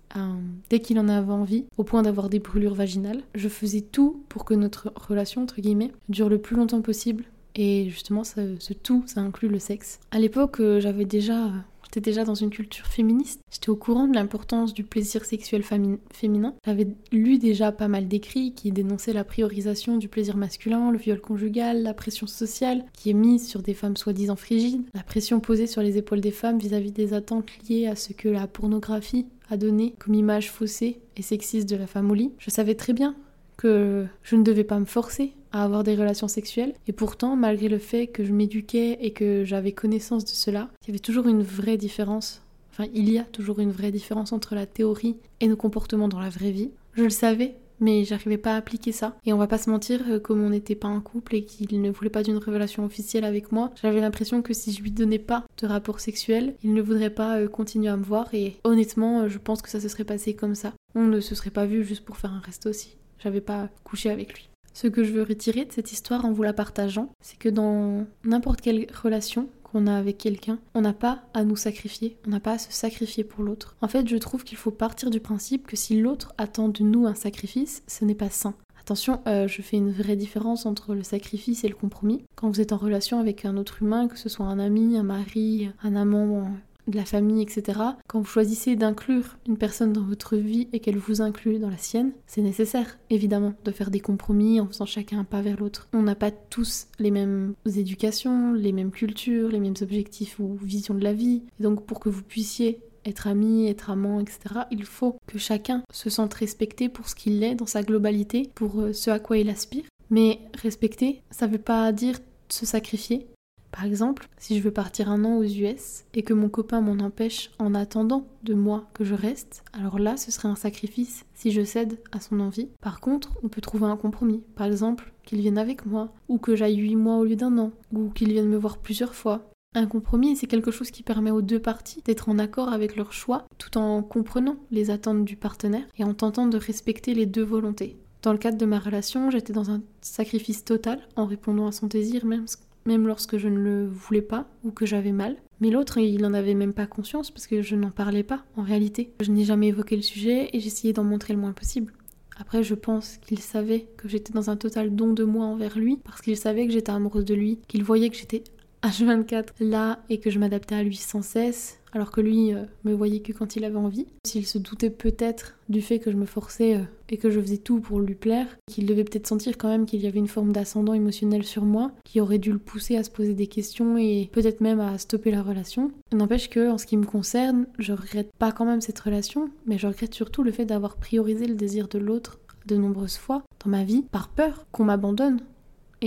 dès 0.69 0.79
qu'il 0.79 0.99
en 0.99 1.07
avait 1.07 1.31
envie, 1.31 1.65
au 1.77 1.83
point 1.83 2.01
d'avoir 2.01 2.29
des 2.29 2.39
brûlures 2.39 2.75
vaginales. 2.75 3.23
Je 3.33 3.49
faisais 3.49 3.81
tout 3.81 4.23
pour 4.29 4.45
que 4.45 4.53
notre 4.53 4.91
relation, 4.95 5.43
entre 5.43 5.61
guillemets, 5.61 5.91
dure 6.09 6.29
le 6.29 6.39
plus 6.39 6.55
longtemps 6.55 6.81
possible. 6.81 7.25
Et 7.55 7.89
justement, 7.89 8.23
ce 8.23 8.73
tout, 8.73 9.03
ça 9.05 9.21
inclut 9.21 9.47
le 9.47 9.59
sexe. 9.59 9.99
À 10.11 10.19
l'époque, 10.19 10.59
euh, 10.59 10.81
j'avais 10.81 11.05
déjà 11.05 11.51
J'étais 11.85 12.09
déjà 12.09 12.25
dans 12.25 12.35
une 12.35 12.49
culture 12.49 12.87
féministe. 12.87 13.39
J'étais 13.49 13.69
au 13.69 13.75
courant 13.75 14.07
de 14.07 14.15
l'importance 14.15 14.73
du 14.73 14.83
plaisir 14.83 15.23
sexuel 15.23 15.63
féminin. 15.63 16.53
J'avais 16.65 16.87
lu 17.11 17.37
déjà 17.37 17.71
pas 17.71 17.87
mal 17.87 18.07
d'écrits 18.07 18.53
qui 18.53 18.71
dénonçaient 18.71 19.13
la 19.13 19.23
priorisation 19.23 19.97
du 19.97 20.09
plaisir 20.09 20.35
masculin, 20.35 20.91
le 20.91 20.97
viol 20.97 21.21
conjugal, 21.21 21.83
la 21.83 21.93
pression 21.93 22.27
sociale 22.27 22.83
qui 22.93 23.11
est 23.11 23.13
mise 23.13 23.47
sur 23.47 23.61
des 23.61 23.73
femmes 23.73 23.95
soi-disant 23.95 24.35
frigides, 24.35 24.83
la 24.93 25.03
pression 25.03 25.39
posée 25.39 25.67
sur 25.67 25.81
les 25.81 25.97
épaules 25.97 26.21
des 26.21 26.31
femmes 26.31 26.57
vis-à-vis 26.57 26.89
-vis 26.89 26.93
des 26.93 27.13
attentes 27.13 27.49
liées 27.69 27.87
à 27.87 27.95
ce 27.95 28.13
que 28.13 28.27
la 28.27 28.47
pornographie 28.47 29.27
a 29.49 29.57
donné 29.57 29.93
comme 29.99 30.13
image 30.13 30.51
faussée 30.51 30.99
et 31.17 31.21
sexiste 31.21 31.69
de 31.69 31.75
la 31.75 31.87
femme 31.87 32.09
au 32.11 32.13
lit. 32.13 32.31
Je 32.39 32.49
savais 32.49 32.75
très 32.75 32.93
bien 32.93 33.15
que 33.57 34.05
je 34.23 34.35
ne 34.35 34.43
devais 34.43 34.63
pas 34.63 34.79
me 34.79 34.85
forcer 34.85 35.33
à 35.51 35.63
avoir 35.63 35.83
des 35.83 35.95
relations 35.95 36.27
sexuelles. 36.27 36.73
Et 36.87 36.93
pourtant, 36.93 37.35
malgré 37.35 37.69
le 37.69 37.77
fait 37.77 38.07
que 38.07 38.25
je 38.25 38.33
m'éduquais 38.33 38.97
et 39.01 39.11
que 39.11 39.43
j'avais 39.45 39.71
connaissance 39.71 40.25
de 40.25 40.29
cela, 40.29 40.69
il 40.83 40.87
y 40.87 40.91
avait 40.91 40.99
toujours 40.99 41.27
une 41.27 41.43
vraie 41.43 41.77
différence. 41.77 42.41
Enfin, 42.71 42.89
il 42.93 43.09
y 43.09 43.17
a 43.17 43.23
toujours 43.23 43.59
une 43.59 43.71
vraie 43.71 43.91
différence 43.91 44.33
entre 44.33 44.53
la 44.53 44.65
théorie 44.65 45.15
et 45.39 45.47
nos 45.47 45.55
comportements 45.55 46.09
dans 46.09 46.19
la 46.19 46.29
vraie 46.29 46.51
vie. 46.51 46.71
Je 46.93 47.03
le 47.03 47.09
savais, 47.09 47.55
mais 47.79 48.03
j'arrivais 48.05 48.37
pas 48.37 48.53
à 48.53 48.57
appliquer 48.57 48.91
ça. 48.91 49.17
Et 49.25 49.33
on 49.33 49.37
va 49.37 49.47
pas 49.47 49.57
se 49.57 49.69
mentir, 49.69 50.01
euh, 50.09 50.19
comme 50.19 50.43
on 50.43 50.49
n'était 50.49 50.75
pas 50.75 50.87
un 50.87 51.01
couple 51.01 51.35
et 51.35 51.45
qu'il 51.45 51.81
ne 51.81 51.91
voulait 51.91 52.09
pas 52.09 52.23
d'une 52.23 52.37
relation 52.37 52.85
officielle 52.85 53.25
avec 53.25 53.51
moi, 53.51 53.71
j'avais 53.81 54.01
l'impression 54.01 54.41
que 54.41 54.53
si 54.53 54.71
je 54.71 54.81
lui 54.81 54.91
donnais 54.91 55.19
pas 55.19 55.45
de 55.57 55.67
rapport 55.67 55.99
sexuel, 55.99 56.55
il 56.63 56.73
ne 56.73 56.81
voudrait 56.81 57.09
pas 57.09 57.39
euh, 57.39 57.47
continuer 57.47 57.89
à 57.89 57.97
me 57.97 58.03
voir. 58.03 58.33
Et 58.33 58.57
honnêtement, 58.63 59.21
euh, 59.21 59.27
je 59.29 59.37
pense 59.37 59.61
que 59.61 59.69
ça 59.69 59.79
se 59.79 59.89
serait 59.89 60.03
passé 60.03 60.35
comme 60.35 60.55
ça. 60.55 60.73
On 60.95 61.05
ne 61.05 61.19
se 61.19 61.35
serait 61.35 61.49
pas 61.49 61.65
vu 61.65 61.83
juste 61.83 62.05
pour 62.05 62.17
faire 62.17 62.33
un 62.33 62.39
reste 62.39 62.65
aussi. 62.65 62.97
J'avais 63.19 63.41
pas 63.41 63.69
couché 63.83 64.09
avec 64.09 64.33
lui. 64.33 64.49
Ce 64.73 64.87
que 64.87 65.05
je 65.05 65.13
veux 65.13 65.23
retirer 65.23 65.63
de 65.63 65.71
cette 65.71 65.93
histoire 65.93 66.25
en 66.25 66.33
vous 66.33 66.43
la 66.43 66.51
partageant, 66.51 67.09
c'est 67.21 67.39
que 67.39 67.47
dans 67.47 68.05
n'importe 68.25 68.59
quelle 68.59 68.87
relation 69.01 69.47
a 69.87 69.95
avec 69.95 70.17
quelqu'un, 70.17 70.59
on 70.73 70.81
n'a 70.81 70.93
pas 70.93 71.23
à 71.33 71.43
nous 71.43 71.55
sacrifier, 71.55 72.17
on 72.27 72.29
n'a 72.29 72.39
pas 72.39 72.53
à 72.53 72.57
se 72.57 72.71
sacrifier 72.71 73.23
pour 73.23 73.43
l'autre. 73.43 73.75
En 73.81 73.87
fait, 73.87 74.07
je 74.07 74.17
trouve 74.17 74.43
qu'il 74.43 74.57
faut 74.57 74.71
partir 74.71 75.09
du 75.09 75.19
principe 75.19 75.67
que 75.67 75.75
si 75.75 75.99
l'autre 75.99 76.33
attend 76.37 76.69
de 76.69 76.83
nous 76.83 77.05
un 77.05 77.15
sacrifice, 77.15 77.83
ce 77.87 78.05
n'est 78.05 78.15
pas 78.15 78.29
sain. 78.29 78.55
Attention, 78.79 79.21
euh, 79.27 79.47
je 79.47 79.61
fais 79.63 79.77
une 79.77 79.91
vraie 79.91 80.15
différence 80.15 80.67
entre 80.67 80.93
le 80.93 81.01
sacrifice 81.01 81.63
et 81.63 81.67
le 81.67 81.75
compromis. 81.75 82.23
Quand 82.35 82.49
vous 82.49 82.61
êtes 82.61 82.71
en 82.71 82.77
relation 82.77 83.19
avec 83.19 83.43
un 83.43 83.57
autre 83.57 83.81
humain, 83.81 84.07
que 84.07 84.19
ce 84.19 84.29
soit 84.29 84.45
un 84.45 84.59
ami, 84.59 84.95
un 84.95 85.03
mari, 85.03 85.69
un 85.81 85.95
amant, 85.95 86.47
de 86.87 86.95
la 86.95 87.05
famille, 87.05 87.41
etc. 87.41 87.79
Quand 88.07 88.19
vous 88.19 88.25
choisissez 88.25 88.75
d'inclure 88.75 89.37
une 89.47 89.57
personne 89.57 89.93
dans 89.93 90.03
votre 90.03 90.35
vie 90.37 90.67
et 90.73 90.79
qu'elle 90.79 90.97
vous 90.97 91.21
inclut 91.21 91.59
dans 91.59 91.69
la 91.69 91.77
sienne, 91.77 92.11
c'est 92.27 92.41
nécessaire, 92.41 92.97
évidemment, 93.09 93.53
de 93.63 93.71
faire 93.71 93.91
des 93.91 93.99
compromis 93.99 94.59
en 94.59 94.67
faisant 94.67 94.85
chacun 94.85 95.19
un 95.19 95.23
pas 95.23 95.41
vers 95.41 95.57
l'autre. 95.57 95.87
On 95.93 96.01
n'a 96.01 96.15
pas 96.15 96.31
tous 96.31 96.87
les 96.99 97.11
mêmes 97.11 97.53
éducations, 97.65 98.53
les 98.53 98.71
mêmes 98.71 98.91
cultures, 98.91 99.49
les 99.49 99.59
mêmes 99.59 99.75
objectifs 99.81 100.39
ou 100.39 100.57
visions 100.61 100.93
de 100.93 101.03
la 101.03 101.13
vie. 101.13 101.43
Et 101.59 101.63
donc 101.63 101.85
pour 101.85 101.99
que 101.99 102.09
vous 102.09 102.23
puissiez 102.23 102.79
être 103.05 103.27
ami, 103.27 103.67
être 103.67 103.89
amant, 103.89 104.19
etc., 104.19 104.39
il 104.71 104.83
faut 104.83 105.17
que 105.27 105.37
chacun 105.37 105.83
se 105.91 106.09
sente 106.09 106.33
respecté 106.33 106.89
pour 106.89 107.07
ce 107.07 107.15
qu'il 107.15 107.43
est 107.43 107.55
dans 107.55 107.67
sa 107.67 107.83
globalité, 107.83 108.49
pour 108.55 108.81
euh, 108.81 108.93
ce 108.93 109.11
à 109.11 109.19
quoi 109.19 109.37
il 109.37 109.49
aspire. 109.49 109.83
Mais 110.09 110.39
respecter, 110.61 111.21
ça 111.31 111.47
veut 111.47 111.57
pas 111.59 111.91
dire 111.91 112.19
se 112.49 112.65
sacrifier, 112.65 113.27
par 113.75 113.83
exemple, 113.83 114.29
si 114.37 114.57
je 114.57 114.63
veux 114.63 114.71
partir 114.71 115.11
un 115.11 115.25
an 115.25 115.35
aux 115.35 115.43
US 115.43 116.05
et 116.13 116.23
que 116.23 116.33
mon 116.33 116.47
copain 116.47 116.79
m'en 116.79 117.03
empêche 117.03 117.51
en 117.59 117.75
attendant 117.75 118.25
de 118.43 118.53
moi 118.53 118.87
que 118.93 119.03
je 119.03 119.13
reste, 119.13 119.65
alors 119.73 119.99
là 119.99 120.15
ce 120.15 120.31
serait 120.31 120.47
un 120.47 120.55
sacrifice 120.55 121.25
si 121.33 121.51
je 121.51 121.61
cède 121.61 121.99
à 122.13 122.21
son 122.21 122.39
envie. 122.39 122.69
Par 122.79 123.01
contre, 123.01 123.37
on 123.43 123.49
peut 123.49 123.59
trouver 123.59 123.87
un 123.87 123.97
compromis. 123.97 124.41
Par 124.55 124.65
exemple, 124.65 125.11
qu'il 125.25 125.41
vienne 125.41 125.57
avec 125.57 125.85
moi, 125.85 126.13
ou 126.29 126.37
que 126.37 126.55
j'aille 126.55 126.77
8 126.77 126.95
mois 126.95 127.17
au 127.17 127.25
lieu 127.25 127.35
d'un 127.35 127.57
an, 127.57 127.73
ou 127.91 128.11
qu'il 128.11 128.31
vienne 128.31 128.47
me 128.47 128.55
voir 128.55 128.77
plusieurs 128.77 129.13
fois. 129.13 129.51
Un 129.73 129.87
compromis, 129.87 130.37
c'est 130.37 130.47
quelque 130.47 130.71
chose 130.71 130.89
qui 130.89 131.03
permet 131.03 131.31
aux 131.31 131.41
deux 131.41 131.59
parties 131.59 132.01
d'être 132.05 132.29
en 132.29 132.39
accord 132.39 132.71
avec 132.71 132.95
leur 132.95 133.11
choix, 133.11 133.43
tout 133.57 133.77
en 133.77 134.01
comprenant 134.03 134.55
les 134.71 134.89
attentes 134.89 135.25
du 135.25 135.35
partenaire 135.35 135.85
et 135.97 136.05
en 136.05 136.13
tentant 136.13 136.47
de 136.47 136.57
respecter 136.57 137.13
les 137.13 137.25
deux 137.25 137.43
volontés. 137.43 137.97
Dans 138.21 138.31
le 138.31 138.39
cadre 138.39 138.57
de 138.57 138.65
ma 138.65 138.79
relation, 138.79 139.29
j'étais 139.29 139.51
dans 139.51 139.69
un 139.69 139.81
sacrifice 139.99 140.63
total 140.63 141.01
en 141.17 141.25
répondant 141.25 141.67
à 141.67 141.73
son 141.73 141.87
désir, 141.87 142.25
même 142.25 142.47
même 142.85 143.07
lorsque 143.07 143.37
je 143.37 143.47
ne 143.47 143.57
le 143.57 143.87
voulais 143.87 144.21
pas 144.21 144.47
ou 144.63 144.71
que 144.71 144.85
j'avais 144.85 145.11
mal. 145.11 145.37
Mais 145.59 145.69
l'autre, 145.69 145.97
il 145.97 146.21
n'en 146.21 146.33
avait 146.33 146.53
même 146.53 146.73
pas 146.73 146.85
conscience 146.85 147.31
parce 147.31 147.47
que 147.47 147.61
je 147.61 147.75
n'en 147.75 147.91
parlais 147.91 148.23
pas 148.23 148.43
en 148.57 148.63
réalité. 148.63 149.13
Je 149.21 149.31
n'ai 149.31 149.45
jamais 149.45 149.67
évoqué 149.67 149.95
le 149.95 150.01
sujet 150.01 150.49
et 150.53 150.59
j'essayais 150.59 150.93
d'en 150.93 151.03
montrer 151.03 151.33
le 151.33 151.39
moins 151.39 151.53
possible. 151.53 151.93
Après, 152.37 152.63
je 152.63 152.75
pense 152.75 153.17
qu'il 153.17 153.39
savait 153.39 153.87
que 153.95 154.09
j'étais 154.09 154.33
dans 154.33 154.49
un 154.49 154.57
total 154.57 154.93
don 154.93 155.13
de 155.13 155.23
moi 155.23 155.45
envers 155.45 155.77
lui 155.79 155.97
parce 156.03 156.21
qu'il 156.21 156.35
savait 156.35 156.67
que 156.67 156.73
j'étais 156.73 156.91
amoureuse 156.91 157.25
de 157.25 157.33
lui, 157.33 157.59
qu'il 157.67 157.83
voyait 157.83 158.09
que 158.09 158.17
j'étais 158.17 158.43
H24 158.85 159.47
là 159.59 159.99
et 160.09 160.19
que 160.19 160.29
je 160.29 160.39
m'adaptais 160.39 160.75
à 160.75 160.83
lui 160.83 160.95
sans 160.95 161.21
cesse 161.21 161.79
alors 161.95 162.11
que 162.11 162.19
lui 162.19 162.53
euh, 162.53 162.63
me 162.83 162.93
voyait 162.93 163.21
que 163.21 163.31
quand 163.31 163.55
il 163.55 163.63
avait 163.63 163.77
envie. 163.77 164.05
S'il 164.25 164.45
se 164.45 164.57
doutait 164.57 164.89
peut-être 164.89 165.55
du 165.69 165.81
fait 165.81 165.99
que 165.99 166.11
je 166.11 166.17
me 166.17 166.25
forçais 166.25 166.75
euh, 166.75 166.83
et 167.09 167.15
que 167.15 167.31
je 167.31 167.39
faisais 167.39 167.57
tout 167.57 167.79
pour 167.79 168.01
lui 168.01 168.15
plaire, 168.15 168.47
qu'il 168.67 168.85
devait 168.85 169.05
peut-être 169.05 169.27
sentir 169.27 169.57
quand 169.57 169.69
même 169.69 169.85
qu'il 169.85 170.01
y 170.01 170.07
avait 170.07 170.19
une 170.19 170.27
forme 170.27 170.51
d'ascendant 170.51 170.93
émotionnel 170.93 171.43
sur 171.43 171.63
moi, 171.63 171.91
qui 172.03 172.19
aurait 172.19 172.37
dû 172.37 172.51
le 172.51 172.59
pousser 172.59 172.97
à 172.97 173.03
se 173.03 173.09
poser 173.09 173.33
des 173.33 173.47
questions 173.47 173.97
et 173.97 174.29
peut-être 174.33 174.59
même 174.59 174.81
à 174.81 174.97
stopper 174.97 175.31
la 175.31 175.41
relation. 175.41 175.91
N'empêche 176.11 176.49
que, 176.49 176.69
en 176.69 176.77
ce 176.77 176.85
qui 176.85 176.97
me 176.97 177.05
concerne, 177.05 177.65
je 177.79 177.93
regrette 177.93 178.33
pas 178.37 178.51
quand 178.51 178.65
même 178.65 178.81
cette 178.81 178.99
relation, 178.99 179.49
mais 179.65 179.77
je 179.77 179.87
regrette 179.87 180.13
surtout 180.13 180.43
le 180.43 180.51
fait 180.51 180.65
d'avoir 180.65 180.97
priorisé 180.97 181.47
le 181.47 181.55
désir 181.55 181.87
de 181.87 181.97
l'autre 181.97 182.39
de 182.65 182.75
nombreuses 182.75 183.17
fois 183.17 183.43
dans 183.63 183.71
ma 183.71 183.83
vie 183.83 184.03
par 184.11 184.27
peur 184.27 184.65
qu'on 184.71 184.85
m'abandonne 184.85 185.39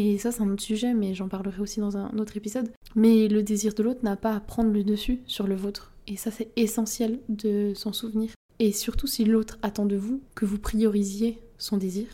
et 0.00 0.16
ça, 0.16 0.30
c'est 0.30 0.42
un 0.42 0.50
autre 0.52 0.62
sujet, 0.62 0.94
mais 0.94 1.12
j'en 1.12 1.26
parlerai 1.26 1.60
aussi 1.60 1.80
dans 1.80 1.96
un 1.96 2.16
autre 2.18 2.36
épisode. 2.36 2.70
Mais 2.94 3.26
le 3.26 3.42
désir 3.42 3.74
de 3.74 3.82
l'autre 3.82 4.04
n'a 4.04 4.14
pas 4.14 4.32
à 4.32 4.38
prendre 4.38 4.70
le 4.70 4.84
dessus 4.84 5.18
sur 5.26 5.48
le 5.48 5.56
vôtre. 5.56 5.92
Et 6.06 6.14
ça, 6.14 6.30
c'est 6.30 6.52
essentiel 6.54 7.18
de 7.28 7.72
s'en 7.74 7.92
souvenir. 7.92 8.30
Et 8.60 8.70
surtout 8.70 9.08
si 9.08 9.24
l'autre 9.24 9.58
attend 9.60 9.86
de 9.86 9.96
vous 9.96 10.20
que 10.36 10.44
vous 10.44 10.60
priorisiez 10.60 11.40
son 11.58 11.78
désir. 11.78 12.06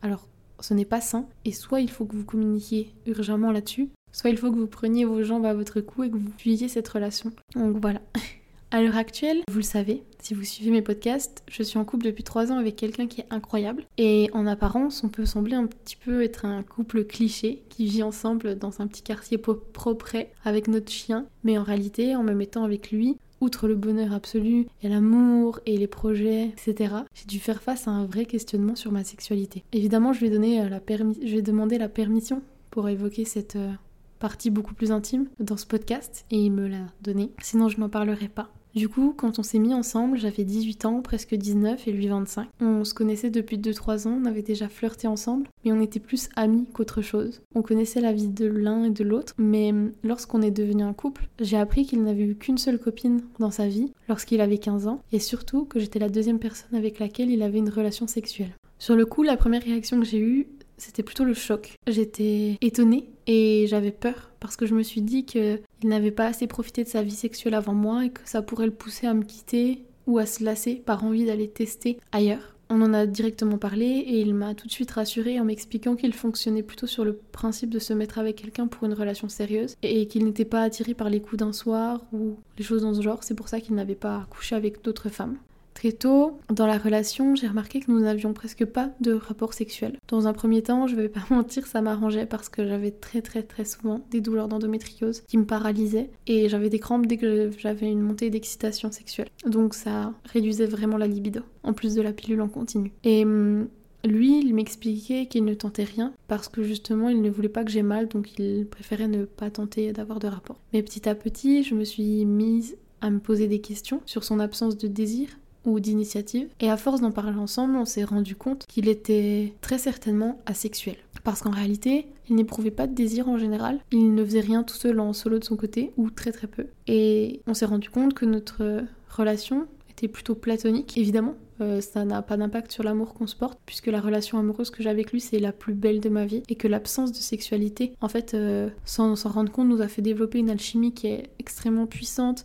Alors, 0.00 0.26
ce 0.60 0.72
n'est 0.72 0.86
pas 0.86 1.02
sain. 1.02 1.26
Et 1.44 1.52
soit 1.52 1.82
il 1.82 1.90
faut 1.90 2.06
que 2.06 2.16
vous 2.16 2.24
communiquiez 2.24 2.90
urgemment 3.04 3.52
là-dessus, 3.52 3.90
soit 4.12 4.30
il 4.30 4.38
faut 4.38 4.50
que 4.50 4.56
vous 4.56 4.66
preniez 4.66 5.04
vos 5.04 5.22
jambes 5.22 5.44
à 5.44 5.52
votre 5.52 5.82
cou 5.82 6.04
et 6.04 6.10
que 6.10 6.16
vous 6.16 6.32
fuyiez 6.38 6.68
cette 6.68 6.88
relation. 6.88 7.32
Donc 7.54 7.76
voilà. 7.82 8.00
À 8.72 8.82
l'heure 8.82 8.96
actuelle, 8.96 9.42
vous 9.48 9.58
le 9.58 9.62
savez, 9.62 10.02
si 10.20 10.34
vous 10.34 10.42
suivez 10.42 10.72
mes 10.72 10.82
podcasts, 10.82 11.44
je 11.48 11.62
suis 11.62 11.78
en 11.78 11.84
couple 11.84 12.06
depuis 12.06 12.24
3 12.24 12.50
ans 12.50 12.58
avec 12.58 12.74
quelqu'un 12.74 13.06
qui 13.06 13.20
est 13.20 13.26
incroyable. 13.30 13.84
Et 13.96 14.28
en 14.32 14.44
apparence, 14.44 15.04
on 15.04 15.08
peut 15.08 15.24
sembler 15.24 15.54
un 15.54 15.66
petit 15.66 15.94
peu 15.94 16.24
être 16.24 16.44
un 16.44 16.64
couple 16.64 17.04
cliché 17.04 17.62
qui 17.68 17.86
vit 17.86 18.02
ensemble 18.02 18.58
dans 18.58 18.80
un 18.80 18.88
petit 18.88 19.02
quartier 19.02 19.38
propre 19.38 20.16
avec 20.44 20.66
notre 20.66 20.90
chien. 20.90 21.26
Mais 21.44 21.58
en 21.58 21.62
réalité, 21.62 22.16
en 22.16 22.24
me 22.24 22.34
mettant 22.34 22.64
avec 22.64 22.90
lui, 22.90 23.18
outre 23.40 23.68
le 23.68 23.76
bonheur 23.76 24.12
absolu 24.12 24.66
et 24.82 24.88
l'amour 24.88 25.60
et 25.64 25.76
les 25.76 25.86
projets, 25.86 26.46
etc., 26.46 26.96
j'ai 27.14 27.26
dû 27.26 27.38
faire 27.38 27.62
face 27.62 27.86
à 27.86 27.92
un 27.92 28.04
vrai 28.04 28.24
questionnement 28.24 28.74
sur 28.74 28.90
ma 28.90 29.04
sexualité. 29.04 29.62
Évidemment, 29.72 30.12
je 30.12 30.24
ai, 30.24 30.30
donné 30.30 30.60
euh, 30.60 30.68
la 30.68 30.80
je 30.88 31.34
vais 31.36 31.42
demander 31.42 31.78
la 31.78 31.88
permission 31.88 32.42
pour 32.70 32.88
évoquer 32.88 33.24
cette 33.24 33.54
euh, 33.54 33.72
partie 34.18 34.50
beaucoup 34.50 34.74
plus 34.74 34.90
intime 34.90 35.28
dans 35.38 35.56
ce 35.56 35.66
podcast 35.66 36.24
et 36.30 36.38
il 36.38 36.50
me 36.50 36.66
l'a 36.66 36.86
donné, 37.02 37.30
sinon 37.40 37.68
je 37.68 37.78
n'en 37.78 37.88
parlerai 37.88 38.28
pas. 38.28 38.50
Du 38.76 38.90
coup, 38.90 39.14
quand 39.16 39.38
on 39.38 39.42
s'est 39.42 39.58
mis 39.58 39.72
ensemble, 39.72 40.18
j'avais 40.18 40.44
18 40.44 40.84
ans, 40.84 41.00
presque 41.00 41.34
19 41.34 41.88
et 41.88 41.92
lui 41.92 42.08
25. 42.08 42.46
On 42.60 42.84
se 42.84 42.92
connaissait 42.92 43.30
depuis 43.30 43.56
2-3 43.56 44.06
ans, 44.06 44.20
on 44.22 44.26
avait 44.26 44.42
déjà 44.42 44.68
flirté 44.68 45.08
ensemble, 45.08 45.48
mais 45.64 45.72
on 45.72 45.80
était 45.80 45.98
plus 45.98 46.28
amis 46.36 46.66
qu'autre 46.74 47.00
chose. 47.00 47.40
On 47.54 47.62
connaissait 47.62 48.02
la 48.02 48.12
vie 48.12 48.28
de 48.28 48.44
l'un 48.44 48.84
et 48.84 48.90
de 48.90 49.02
l'autre, 49.02 49.32
mais 49.38 49.72
lorsqu'on 50.04 50.42
est 50.42 50.50
devenu 50.50 50.82
un 50.82 50.92
couple, 50.92 51.26
j'ai 51.40 51.56
appris 51.56 51.86
qu'il 51.86 52.02
n'avait 52.02 52.24
eu 52.24 52.34
qu'une 52.34 52.58
seule 52.58 52.78
copine 52.78 53.22
dans 53.38 53.50
sa 53.50 53.66
vie 53.66 53.92
lorsqu'il 54.10 54.42
avait 54.42 54.58
15 54.58 54.88
ans, 54.88 55.00
et 55.10 55.20
surtout 55.20 55.64
que 55.64 55.80
j'étais 55.80 55.98
la 55.98 56.10
deuxième 56.10 56.38
personne 56.38 56.74
avec 56.74 56.98
laquelle 56.98 57.30
il 57.30 57.42
avait 57.42 57.60
une 57.60 57.70
relation 57.70 58.06
sexuelle. 58.06 58.52
Sur 58.78 58.94
le 58.94 59.06
coup, 59.06 59.22
la 59.22 59.38
première 59.38 59.62
réaction 59.62 59.98
que 59.98 60.04
j'ai 60.04 60.20
eue, 60.20 60.48
c'était 60.78 61.02
plutôt 61.02 61.24
le 61.24 61.34
choc. 61.34 61.74
J'étais 61.86 62.58
étonnée 62.60 63.10
et 63.26 63.66
j'avais 63.68 63.90
peur 63.90 64.32
parce 64.40 64.56
que 64.56 64.66
je 64.66 64.74
me 64.74 64.82
suis 64.82 65.02
dit 65.02 65.24
qu'il 65.24 65.60
n'avait 65.84 66.10
pas 66.10 66.26
assez 66.26 66.46
profité 66.46 66.84
de 66.84 66.88
sa 66.88 67.02
vie 67.02 67.10
sexuelle 67.10 67.54
avant 67.54 67.74
moi 67.74 68.04
et 68.04 68.10
que 68.10 68.20
ça 68.24 68.42
pourrait 68.42 68.66
le 68.66 68.72
pousser 68.72 69.06
à 69.06 69.14
me 69.14 69.24
quitter 69.24 69.84
ou 70.06 70.18
à 70.18 70.26
se 70.26 70.44
lasser 70.44 70.76
par 70.76 71.04
envie 71.04 71.24
d'aller 71.24 71.48
tester 71.48 71.98
ailleurs. 72.12 72.56
On 72.68 72.82
en 72.82 72.92
a 72.94 73.06
directement 73.06 73.58
parlé 73.58 73.86
et 73.86 74.20
il 74.20 74.34
m'a 74.34 74.54
tout 74.54 74.66
de 74.66 74.72
suite 74.72 74.90
rassurée 74.90 75.38
en 75.38 75.44
m'expliquant 75.44 75.94
qu'il 75.94 76.12
fonctionnait 76.12 76.64
plutôt 76.64 76.88
sur 76.88 77.04
le 77.04 77.14
principe 77.14 77.70
de 77.70 77.78
se 77.78 77.92
mettre 77.92 78.18
avec 78.18 78.36
quelqu'un 78.36 78.66
pour 78.66 78.84
une 78.86 78.94
relation 78.94 79.28
sérieuse 79.28 79.76
et 79.82 80.08
qu'il 80.08 80.24
n'était 80.24 80.44
pas 80.44 80.62
attiré 80.62 80.92
par 80.94 81.08
les 81.08 81.20
coups 81.20 81.38
d'un 81.38 81.52
soir 81.52 82.04
ou 82.12 82.36
les 82.58 82.64
choses 82.64 82.82
dans 82.82 82.92
ce 82.92 83.02
genre. 83.02 83.22
C'est 83.22 83.36
pour 83.36 83.48
ça 83.48 83.60
qu'il 83.60 83.76
n'avait 83.76 83.94
pas 83.94 84.26
couché 84.30 84.56
avec 84.56 84.82
d'autres 84.82 85.10
femmes. 85.10 85.36
Très 85.76 85.92
tôt, 85.92 86.38
dans 86.48 86.66
la 86.66 86.78
relation, 86.78 87.34
j'ai 87.34 87.46
remarqué 87.46 87.80
que 87.80 87.90
nous 87.90 88.00
n'avions 88.00 88.32
presque 88.32 88.64
pas 88.64 88.92
de 89.02 89.12
rapport 89.12 89.52
sexuel. 89.52 89.98
Dans 90.08 90.26
un 90.26 90.32
premier 90.32 90.62
temps, 90.62 90.86
je 90.86 90.96
vais 90.96 91.10
pas 91.10 91.20
mentir, 91.30 91.66
ça 91.66 91.82
m'arrangeait 91.82 92.24
parce 92.24 92.48
que 92.48 92.66
j'avais 92.66 92.90
très 92.90 93.20
très 93.20 93.42
très 93.42 93.66
souvent 93.66 94.00
des 94.10 94.22
douleurs 94.22 94.48
d'endométriose 94.48 95.20
qui 95.28 95.36
me 95.36 95.44
paralysaient 95.44 96.08
et 96.26 96.48
j'avais 96.48 96.70
des 96.70 96.78
crampes 96.78 97.04
dès 97.04 97.18
que 97.18 97.50
j'avais 97.58 97.90
une 97.90 98.00
montée 98.00 98.30
d'excitation 98.30 98.90
sexuelle. 98.90 99.28
Donc 99.46 99.74
ça 99.74 100.14
réduisait 100.24 100.64
vraiment 100.64 100.96
la 100.96 101.06
libido, 101.06 101.42
en 101.62 101.74
plus 101.74 101.94
de 101.94 102.00
la 102.00 102.14
pilule 102.14 102.40
en 102.40 102.48
continu. 102.48 102.94
Et 103.04 103.26
hum, 103.26 103.68
lui, 104.02 104.40
il 104.40 104.54
m'expliquait 104.54 105.26
qu'il 105.26 105.44
ne 105.44 105.52
tentait 105.52 105.84
rien 105.84 106.14
parce 106.26 106.48
que 106.48 106.62
justement 106.62 107.10
il 107.10 107.20
ne 107.20 107.28
voulait 107.28 107.50
pas 107.50 107.64
que 107.64 107.70
j'ai 107.70 107.82
mal, 107.82 108.08
donc 108.08 108.38
il 108.38 108.66
préférait 108.66 109.08
ne 109.08 109.26
pas 109.26 109.50
tenter 109.50 109.92
d'avoir 109.92 110.20
de 110.20 110.28
rapport. 110.28 110.56
Mais 110.72 110.82
petit 110.82 111.06
à 111.06 111.14
petit, 111.14 111.64
je 111.64 111.74
me 111.74 111.84
suis 111.84 112.24
mise 112.24 112.78
à 113.02 113.10
me 113.10 113.18
poser 113.18 113.46
des 113.46 113.60
questions 113.60 114.00
sur 114.06 114.24
son 114.24 114.40
absence 114.40 114.78
de 114.78 114.88
désir 114.88 115.28
ou 115.66 115.80
d'initiative. 115.80 116.48
Et 116.60 116.70
à 116.70 116.76
force 116.76 117.00
d'en 117.00 117.10
parler 117.10 117.36
ensemble, 117.36 117.76
on 117.76 117.84
s'est 117.84 118.04
rendu 118.04 118.34
compte 118.34 118.64
qu'il 118.66 118.88
était 118.88 119.52
très 119.60 119.78
certainement 119.78 120.40
asexuel. 120.46 120.96
Parce 121.24 121.42
qu'en 121.42 121.50
réalité, 121.50 122.06
il 122.28 122.36
n'éprouvait 122.36 122.70
pas 122.70 122.86
de 122.86 122.94
désir 122.94 123.28
en 123.28 123.36
général. 123.36 123.80
Il 123.92 124.14
ne 124.14 124.24
faisait 124.24 124.40
rien 124.40 124.62
tout 124.62 124.76
seul 124.76 125.00
en 125.00 125.12
solo 125.12 125.38
de 125.38 125.44
son 125.44 125.56
côté, 125.56 125.92
ou 125.96 126.10
très 126.10 126.32
très 126.32 126.46
peu. 126.46 126.66
Et 126.86 127.40
on 127.46 127.54
s'est 127.54 127.66
rendu 127.66 127.90
compte 127.90 128.14
que 128.14 128.24
notre 128.24 128.84
relation 129.10 129.66
était 129.90 130.08
plutôt 130.08 130.34
platonique, 130.34 130.96
évidemment. 130.96 131.34
Euh, 131.60 131.80
ça 131.80 132.04
n'a 132.04 132.20
pas 132.20 132.36
d'impact 132.36 132.70
sur 132.70 132.84
l'amour 132.84 133.14
qu'on 133.14 133.26
se 133.26 133.34
porte, 133.34 133.58
puisque 133.64 133.86
la 133.86 134.00
relation 134.00 134.38
amoureuse 134.38 134.70
que 134.70 134.82
j'ai 134.82 134.90
avec 134.90 135.12
lui, 135.12 135.20
c'est 135.20 135.38
la 135.38 135.52
plus 135.52 135.74
belle 135.74 136.00
de 136.00 136.08
ma 136.08 136.26
vie, 136.26 136.42
et 136.48 136.54
que 136.54 136.68
l'absence 136.68 137.12
de 137.12 137.16
sexualité, 137.16 137.94
en 138.00 138.08
fait, 138.08 138.34
euh, 138.34 138.68
sans 138.84 139.16
s'en 139.16 139.30
rendre 139.30 139.50
compte, 139.50 139.68
nous 139.68 139.80
a 139.80 139.88
fait 139.88 140.02
développer 140.02 140.38
une 140.38 140.50
alchimie 140.50 140.92
qui 140.92 141.06
est 141.06 141.30
extrêmement 141.38 141.86
puissante, 141.86 142.44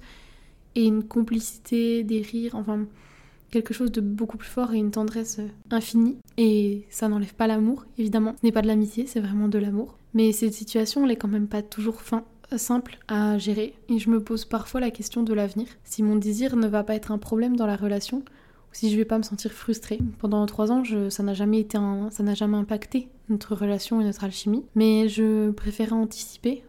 et 0.76 0.86
une 0.86 1.04
complicité, 1.04 2.04
des 2.04 2.22
rires, 2.22 2.56
enfin, 2.56 2.86
quelque 3.52 3.74
chose 3.74 3.92
de 3.92 4.02
beaucoup 4.02 4.38
plus 4.38 4.50
fort 4.50 4.74
et 4.74 4.78
une 4.78 4.92
tendresse 4.92 5.40
euh, 5.40 5.48
infinie. 5.70 6.18
Et 6.38 6.86
ça 6.90 7.08
n'enlève 7.08 7.36
pas 7.36 7.48
l'amour, 7.48 7.86
évidemment. 7.98 8.34
Ce 8.42 8.46
n'est 8.46 8.52
pas 8.52 8.62
de 8.62 8.68
l'amitié, 8.68 9.06
c'est 9.06 9.20
vraiment 9.20 9.48
de 9.48 9.60
l'amour. 9.60 9.98
Mais 10.14 10.32
cette 10.32 10.54
situation, 10.54 11.06
elle 11.06 11.12
est 11.12 11.18
quand 11.18 11.28
même 11.28 11.48
pas 11.48 11.62
toujours 11.62 12.02
fin, 12.02 12.24
simple 12.56 12.98
à 13.08 13.38
gérer. 13.38 13.74
Et 13.90 14.00
je 14.00 14.10
me 14.10 14.24
pose 14.24 14.46
parfois 14.46 14.80
la 14.80 14.92
question 14.92 15.24
de 15.24 15.34
l'avenir. 15.34 15.68
Si 15.84 16.04
mon 16.04 16.16
désir 16.16 16.56
ne 16.56 16.68
va 16.68 16.84
pas 16.84 16.96
être 16.96 17.12
un 17.12 17.18
problème 17.18 17.56
dans 17.56 17.68
la 17.68 17.76
relation, 17.76 18.24
si 18.74 18.90
je 18.90 18.98
vais 18.98 19.06
pas 19.06 19.18
me 19.18 19.24
sentir 19.24 19.52
frustrée. 19.52 20.00
Pendant 20.20 20.46
trois 20.46 20.72
ans, 20.72 20.84
ça 21.10 21.24
n'a 21.24 21.34
jamais 21.34 21.60
été 21.60 21.78
ça 22.10 22.24
n'a 22.24 22.34
jamais 22.34 22.58
impacté 22.58 23.10
notre 23.30 23.56
relation 23.56 24.02
et 24.02 24.04
notre 24.04 24.24
alchimie. 24.24 24.66
Mais 24.76 25.10
je 25.10 25.52
préférais 25.52 25.92
anticiper 25.92 26.64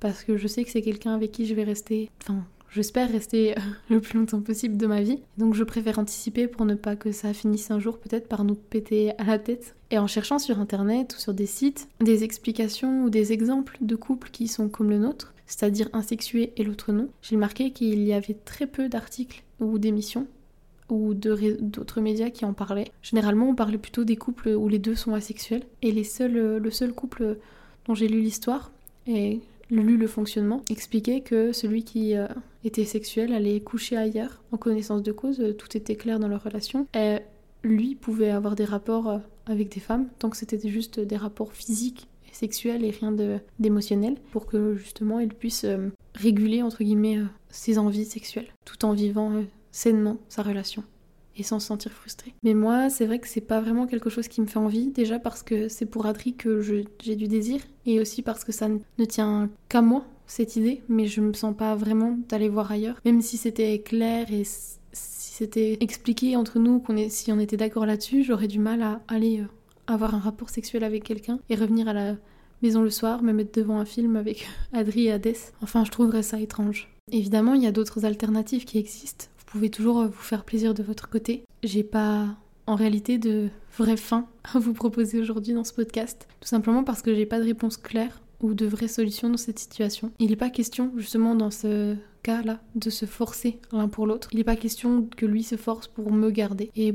parce 0.00 0.22
que 0.22 0.36
je 0.36 0.46
sais 0.46 0.64
que 0.64 0.70
c'est 0.70 0.82
quelqu'un 0.82 1.14
avec 1.14 1.32
qui 1.32 1.46
je 1.46 1.54
vais 1.54 1.64
rester, 1.64 2.10
enfin, 2.22 2.44
j'espère 2.70 3.10
rester 3.10 3.54
le 3.90 4.00
plus 4.00 4.18
longtemps 4.18 4.40
possible 4.40 4.76
de 4.76 4.86
ma 4.86 5.02
vie. 5.02 5.20
Donc 5.36 5.54
je 5.54 5.64
préfère 5.64 5.98
anticiper 5.98 6.46
pour 6.46 6.66
ne 6.66 6.74
pas 6.74 6.96
que 6.96 7.12
ça 7.12 7.32
finisse 7.32 7.70
un 7.70 7.78
jour 7.78 7.98
peut-être 7.98 8.28
par 8.28 8.44
nous 8.44 8.54
péter 8.54 9.12
à 9.18 9.24
la 9.24 9.38
tête. 9.38 9.74
Et 9.90 9.98
en 9.98 10.06
cherchant 10.06 10.38
sur 10.38 10.58
internet 10.58 11.14
ou 11.16 11.20
sur 11.20 11.34
des 11.34 11.46
sites 11.46 11.88
des 12.00 12.24
explications 12.24 13.04
ou 13.04 13.10
des 13.10 13.32
exemples 13.32 13.78
de 13.80 13.96
couples 13.96 14.30
qui 14.30 14.48
sont 14.48 14.68
comme 14.68 14.90
le 14.90 14.98
nôtre, 14.98 15.34
c'est-à-dire 15.46 15.88
un 15.92 16.02
sexué 16.02 16.52
et 16.56 16.64
l'autre 16.64 16.92
non, 16.92 17.08
j'ai 17.22 17.36
remarqué 17.36 17.70
qu'il 17.70 18.02
y 18.04 18.12
avait 18.12 18.34
très 18.34 18.66
peu 18.66 18.88
d'articles 18.88 19.42
ou 19.60 19.78
d'émissions 19.78 20.26
ou 20.90 21.14
d'autres 21.14 22.00
médias 22.00 22.30
qui 22.30 22.44
en 22.44 22.54
parlaient. 22.54 22.90
Généralement, 23.02 23.50
on 23.50 23.54
parlait 23.54 23.78
plutôt 23.78 24.04
des 24.04 24.16
couples 24.16 24.48
où 24.48 24.68
les 24.68 24.78
deux 24.78 24.94
sont 24.94 25.12
asexuels. 25.12 25.64
Et 25.82 25.92
les 25.92 26.04
seuls, 26.04 26.56
le 26.56 26.70
seul 26.70 26.92
couple 26.92 27.36
dont 27.86 27.94
j'ai 27.94 28.08
lu 28.08 28.20
l'histoire, 28.20 28.72
et 29.06 29.40
lu 29.70 29.96
le 29.96 30.06
fonctionnement, 30.06 30.62
expliquait 30.70 31.20
que 31.20 31.52
celui 31.52 31.84
qui 31.84 32.16
euh, 32.16 32.26
était 32.64 32.84
sexuel 32.84 33.32
allait 33.32 33.60
coucher 33.60 33.96
ailleurs 33.96 34.42
en 34.52 34.56
connaissance 34.56 35.02
de 35.02 35.12
cause, 35.12 35.40
euh, 35.40 35.52
tout 35.52 35.76
était 35.76 35.96
clair 35.96 36.18
dans 36.18 36.28
leur 36.28 36.42
relation. 36.42 36.86
Et 36.94 37.18
lui 37.62 37.94
pouvait 37.94 38.30
avoir 38.30 38.54
des 38.54 38.64
rapports 38.64 39.08
euh, 39.08 39.18
avec 39.46 39.72
des 39.72 39.80
femmes 39.80 40.08
tant 40.18 40.30
que 40.30 40.36
c'était 40.36 40.68
juste 40.68 41.00
des 41.00 41.16
rapports 41.16 41.52
physiques 41.52 42.08
et 42.30 42.34
sexuels 42.34 42.84
et 42.84 42.90
rien 42.90 43.14
d'émotionnel 43.58 44.16
pour 44.30 44.46
que 44.46 44.76
justement 44.76 45.18
il 45.18 45.30
puisse 45.30 45.64
réguler 46.14 46.62
entre 46.62 46.84
guillemets 46.84 47.18
ses 47.48 47.78
envies 47.78 48.04
sexuelles 48.04 48.52
tout 48.66 48.84
en 48.84 48.92
vivant 48.92 49.42
sainement 49.72 50.18
sa 50.28 50.42
relation 50.42 50.84
et 51.38 51.42
sans 51.42 51.60
se 51.60 51.68
sentir 51.68 51.92
frustré. 51.92 52.34
Mais 52.42 52.54
moi, 52.54 52.90
c'est 52.90 53.06
vrai 53.06 53.18
que 53.18 53.28
c'est 53.28 53.40
pas 53.40 53.60
vraiment 53.60 53.86
quelque 53.86 54.10
chose 54.10 54.28
qui 54.28 54.40
me 54.40 54.46
fait 54.46 54.58
envie, 54.58 54.88
déjà 54.88 55.18
parce 55.18 55.42
que 55.42 55.68
c'est 55.68 55.86
pour 55.86 56.06
Adri 56.06 56.34
que 56.34 56.60
j'ai 56.60 57.16
du 57.16 57.28
désir, 57.28 57.60
et 57.86 58.00
aussi 58.00 58.22
parce 58.22 58.44
que 58.44 58.52
ça 58.52 58.68
ne 58.68 59.04
tient 59.04 59.48
qu'à 59.68 59.80
moi, 59.80 60.04
cette 60.26 60.56
idée, 60.56 60.82
mais 60.88 61.06
je 61.06 61.20
me 61.20 61.32
sens 61.32 61.56
pas 61.56 61.74
vraiment 61.74 62.18
d'aller 62.28 62.48
voir 62.48 62.70
ailleurs. 62.70 63.00
Même 63.04 63.22
si 63.22 63.36
c'était 63.36 63.78
clair 63.80 64.30
et 64.30 64.44
si 64.44 64.78
c'était 64.92 65.78
expliqué 65.80 66.36
entre 66.36 66.58
nous, 66.58 66.80
qu'on 66.80 66.96
est, 66.96 67.08
si 67.08 67.32
on 67.32 67.38
était 67.38 67.56
d'accord 67.56 67.86
là-dessus, 67.86 68.24
j'aurais 68.24 68.48
du 68.48 68.58
mal 68.58 68.82
à 68.82 69.00
aller 69.08 69.40
euh, 69.40 69.46
avoir 69.86 70.14
un 70.14 70.18
rapport 70.18 70.50
sexuel 70.50 70.84
avec 70.84 71.04
quelqu'un 71.04 71.38
et 71.48 71.54
revenir 71.54 71.88
à 71.88 71.92
la 71.92 72.16
maison 72.62 72.82
le 72.82 72.90
soir, 72.90 73.22
me 73.22 73.32
mettre 73.32 73.58
devant 73.58 73.78
un 73.78 73.84
film 73.84 74.16
avec 74.16 74.48
Adri 74.72 75.06
et 75.06 75.12
Hadès. 75.12 75.52
Enfin, 75.62 75.84
je 75.84 75.90
trouverais 75.90 76.22
ça 76.22 76.40
étrange. 76.40 76.88
Évidemment, 77.10 77.54
il 77.54 77.62
y 77.62 77.66
a 77.66 77.72
d'autres 77.72 78.04
alternatives 78.04 78.64
qui 78.64 78.78
existent 78.78 79.26
pouvez 79.50 79.70
toujours 79.70 80.04
vous 80.04 80.12
faire 80.12 80.44
plaisir 80.44 80.74
de 80.74 80.82
votre 80.82 81.08
côté. 81.08 81.44
J'ai 81.62 81.82
pas 81.82 82.36
en 82.66 82.74
réalité 82.74 83.18
de 83.18 83.48
vraie 83.76 83.96
fin 83.96 84.26
à 84.54 84.58
vous 84.58 84.74
proposer 84.74 85.18
aujourd'hui 85.20 85.54
dans 85.54 85.64
ce 85.64 85.72
podcast, 85.72 86.28
tout 86.40 86.48
simplement 86.48 86.84
parce 86.84 87.02
que 87.02 87.14
j'ai 87.14 87.26
pas 87.26 87.38
de 87.38 87.44
réponse 87.44 87.76
claire 87.76 88.20
ou 88.40 88.54
de 88.54 88.66
vraies 88.66 88.88
solutions 88.88 89.30
dans 89.30 89.36
cette 89.36 89.58
situation. 89.58 90.12
Il 90.18 90.30
n'est 90.30 90.36
pas 90.36 90.50
question 90.50 90.92
justement 90.96 91.34
dans 91.34 91.50
ce 91.50 91.96
cas-là 92.22 92.60
de 92.74 92.90
se 92.90 93.06
forcer 93.06 93.58
l'un 93.72 93.88
pour 93.88 94.06
l'autre. 94.06 94.28
Il 94.32 94.38
n'est 94.38 94.44
pas 94.44 94.56
question 94.56 95.08
que 95.16 95.26
lui 95.26 95.42
se 95.42 95.56
force 95.56 95.88
pour 95.88 96.12
me 96.12 96.30
garder. 96.30 96.70
Et 96.76 96.94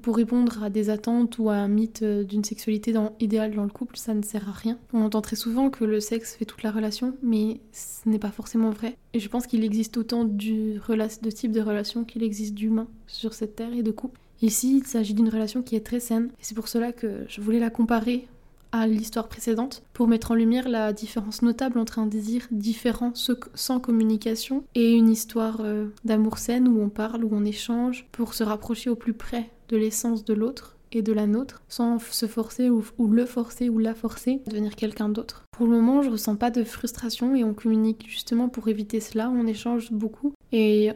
pour 0.00 0.16
répondre 0.16 0.62
à 0.62 0.70
des 0.70 0.90
attentes 0.90 1.38
ou 1.38 1.50
à 1.50 1.54
un 1.54 1.68
mythe 1.68 2.02
euh, 2.02 2.24
d'une 2.24 2.44
sexualité 2.44 2.94
idéale 3.20 3.54
dans 3.54 3.64
le 3.64 3.70
couple, 3.70 3.96
ça 3.96 4.14
ne 4.14 4.22
sert 4.22 4.48
à 4.48 4.52
rien. 4.52 4.78
On 4.92 5.02
entend 5.02 5.20
très 5.20 5.36
souvent 5.36 5.70
que 5.70 5.84
le 5.84 6.00
sexe 6.00 6.34
fait 6.36 6.44
toute 6.44 6.62
la 6.62 6.70
relation, 6.70 7.14
mais 7.22 7.60
ce 7.72 8.08
n'est 8.08 8.18
pas 8.18 8.30
forcément 8.30 8.70
vrai. 8.70 8.96
Et 9.12 9.20
je 9.20 9.28
pense 9.28 9.46
qu'il 9.46 9.64
existe 9.64 9.96
autant 9.96 10.24
de 10.24 11.30
types 11.30 11.52
de 11.52 11.60
relations 11.60 12.04
qu'il 12.04 12.22
existe 12.22 12.54
d'humains 12.54 12.88
sur 13.06 13.34
cette 13.34 13.56
terre 13.56 13.74
et 13.74 13.82
de 13.82 13.90
couples. 13.90 14.20
Ici, 14.40 14.78
il 14.78 14.86
s'agit 14.86 15.14
d'une 15.14 15.28
relation 15.28 15.62
qui 15.62 15.76
est 15.76 15.86
très 15.86 16.00
saine, 16.00 16.30
et 16.32 16.42
c'est 16.42 16.54
pour 16.54 16.68
cela 16.68 16.92
que 16.92 17.24
je 17.28 17.40
voulais 17.40 17.60
la 17.60 17.70
comparer 17.70 18.26
à 18.72 18.86
l'histoire 18.86 19.28
précédente 19.28 19.82
pour 19.92 20.08
mettre 20.08 20.30
en 20.30 20.34
lumière 20.34 20.68
la 20.68 20.92
différence 20.92 21.42
notable 21.42 21.78
entre 21.78 21.98
un 21.98 22.06
désir 22.06 22.46
différent 22.50 23.12
sans 23.54 23.78
communication 23.78 24.64
et 24.74 24.92
une 24.92 25.10
histoire 25.10 25.58
euh, 25.60 25.88
d'amour 26.04 26.38
saine 26.38 26.66
où 26.68 26.80
on 26.80 26.88
parle, 26.88 27.22
où 27.22 27.28
on 27.32 27.44
échange 27.44 28.06
pour 28.12 28.32
se 28.32 28.42
rapprocher 28.42 28.88
au 28.88 28.96
plus 28.96 29.12
près 29.12 29.50
de 29.72 29.76
l'essence 29.78 30.24
de 30.24 30.34
l'autre 30.34 30.76
et 30.92 31.02
de 31.02 31.12
la 31.12 31.26
nôtre 31.26 31.62
sans 31.68 31.98
se 31.98 32.26
forcer 32.26 32.68
ou, 32.68 32.84
le 33.08 33.24
forcer 33.24 33.70
ou 33.70 33.78
la 33.78 33.94
forcer 33.94 34.42
à 34.46 34.50
devenir 34.50 34.76
quelqu'un 34.76 35.08
d'autre. 35.08 35.44
Pour 35.50 35.66
le 35.66 35.80
moment, 35.80 36.02
je 36.02 36.10
ressens 36.10 36.36
pas 36.36 36.50
de 36.50 36.62
frustration 36.62 37.34
et 37.34 37.42
on 37.42 37.54
communique 37.54 38.04
justement 38.06 38.50
pour 38.50 38.68
éviter 38.68 39.00
cela, 39.00 39.30
on 39.30 39.46
échange 39.46 39.90
beaucoup 39.90 40.34
et 40.52 40.92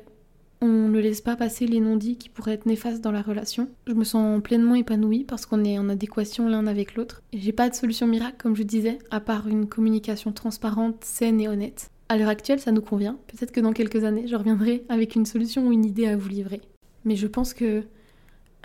on 0.60 0.88
ne 0.88 0.98
laisse 0.98 1.22
pas 1.22 1.36
passer 1.36 1.66
les 1.66 1.80
non-dits 1.80 2.18
qui 2.18 2.28
pourraient 2.28 2.52
être 2.52 2.66
néfastes 2.66 3.02
dans 3.02 3.12
la 3.12 3.22
relation. 3.22 3.68
Je 3.86 3.94
me 3.94 4.04
sens 4.04 4.42
pleinement 4.42 4.74
épanouie 4.74 5.24
parce 5.24 5.46
qu'on 5.46 5.64
est 5.64 5.78
en 5.78 5.88
adéquation 5.88 6.48
l'un 6.48 6.66
avec 6.66 6.94
l'autre. 6.94 7.22
J'ai 7.32 7.52
pas 7.52 7.70
de 7.70 7.74
solution 7.74 8.06
miracle, 8.06 8.36
comme 8.38 8.56
je 8.56 8.62
disais, 8.62 8.98
à 9.10 9.20
part 9.20 9.48
une 9.48 9.68
communication 9.68 10.32
transparente, 10.32 11.04
saine 11.04 11.40
et 11.40 11.48
honnête. 11.48 11.90
À 12.08 12.16
l'heure 12.16 12.28
actuelle, 12.28 12.60
ça 12.60 12.72
nous 12.72 12.82
convient. 12.82 13.18
Peut-être 13.26 13.52
que 13.52 13.60
dans 13.60 13.72
quelques 13.72 14.04
années, 14.04 14.26
je 14.26 14.36
reviendrai 14.36 14.84
avec 14.88 15.14
une 15.14 15.26
solution 15.26 15.66
ou 15.66 15.72
une 15.72 15.84
idée 15.84 16.06
à 16.06 16.16
vous 16.16 16.28
livrer. 16.28 16.60
Mais 17.04 17.16
je 17.16 17.26
pense 17.26 17.52
que 17.52 17.84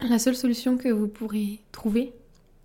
la 0.02 0.20
seule 0.20 0.36
solution 0.36 0.78
que 0.78 0.90
vous 0.90 1.08
pourrez 1.08 1.62
trouver, 1.72 2.14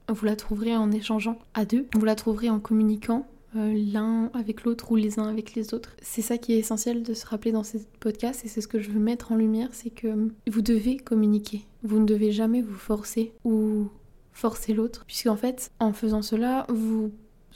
vous 0.09 0.25
la 0.25 0.37
trouverez 0.37 0.77
en 0.77 0.91
échangeant 0.91 1.39
à 1.55 1.65
deux, 1.65 1.87
vous 1.95 2.05
la 2.05 2.15
trouverez 2.15 2.51
en 2.51 2.61
communiquant 2.61 3.27
euh, 3.57 3.73
l'un 3.93 4.31
avec 4.35 4.65
l'autre 4.65 4.93
ou 4.93 4.97
les 4.97 5.19
uns 5.19 5.29
avec 5.29 5.55
les 5.55 5.73
autres. 5.73 5.97
C'est 6.03 6.23
ça 6.23 6.39
qui 6.39 6.53
est 6.53 6.59
essentiel 6.59 7.03
de 7.03 7.15
se 7.15 7.27
rappeler 7.27 7.53
dans 7.53 7.63
ce 7.65 7.79
podcast 8.01 8.45
et 8.45 8.49
c'est 8.49 8.61
ce 8.61 8.69
que 8.69 8.81
je 8.81 8.91
veux 8.91 9.01
mettre 9.01 9.33
en 9.33 9.37
lumière, 9.37 9.69
c'est 9.73 9.91
que 9.91 10.31
vous 10.47 10.63
devez 10.63 10.97
communiquer. 10.97 11.65
Vous 11.83 11.99
ne 11.99 12.07
devez 12.07 12.33
jamais 12.33 12.63
vous 12.63 12.75
forcer 12.75 13.33
ou 13.45 13.89
forcer 14.33 14.75
l'autre, 14.75 15.05
puisqu'en 15.07 15.37
fait, 15.37 15.71
en 15.81 15.93
faisant 15.93 16.21
cela, 16.21 16.67
vous 16.69 17.11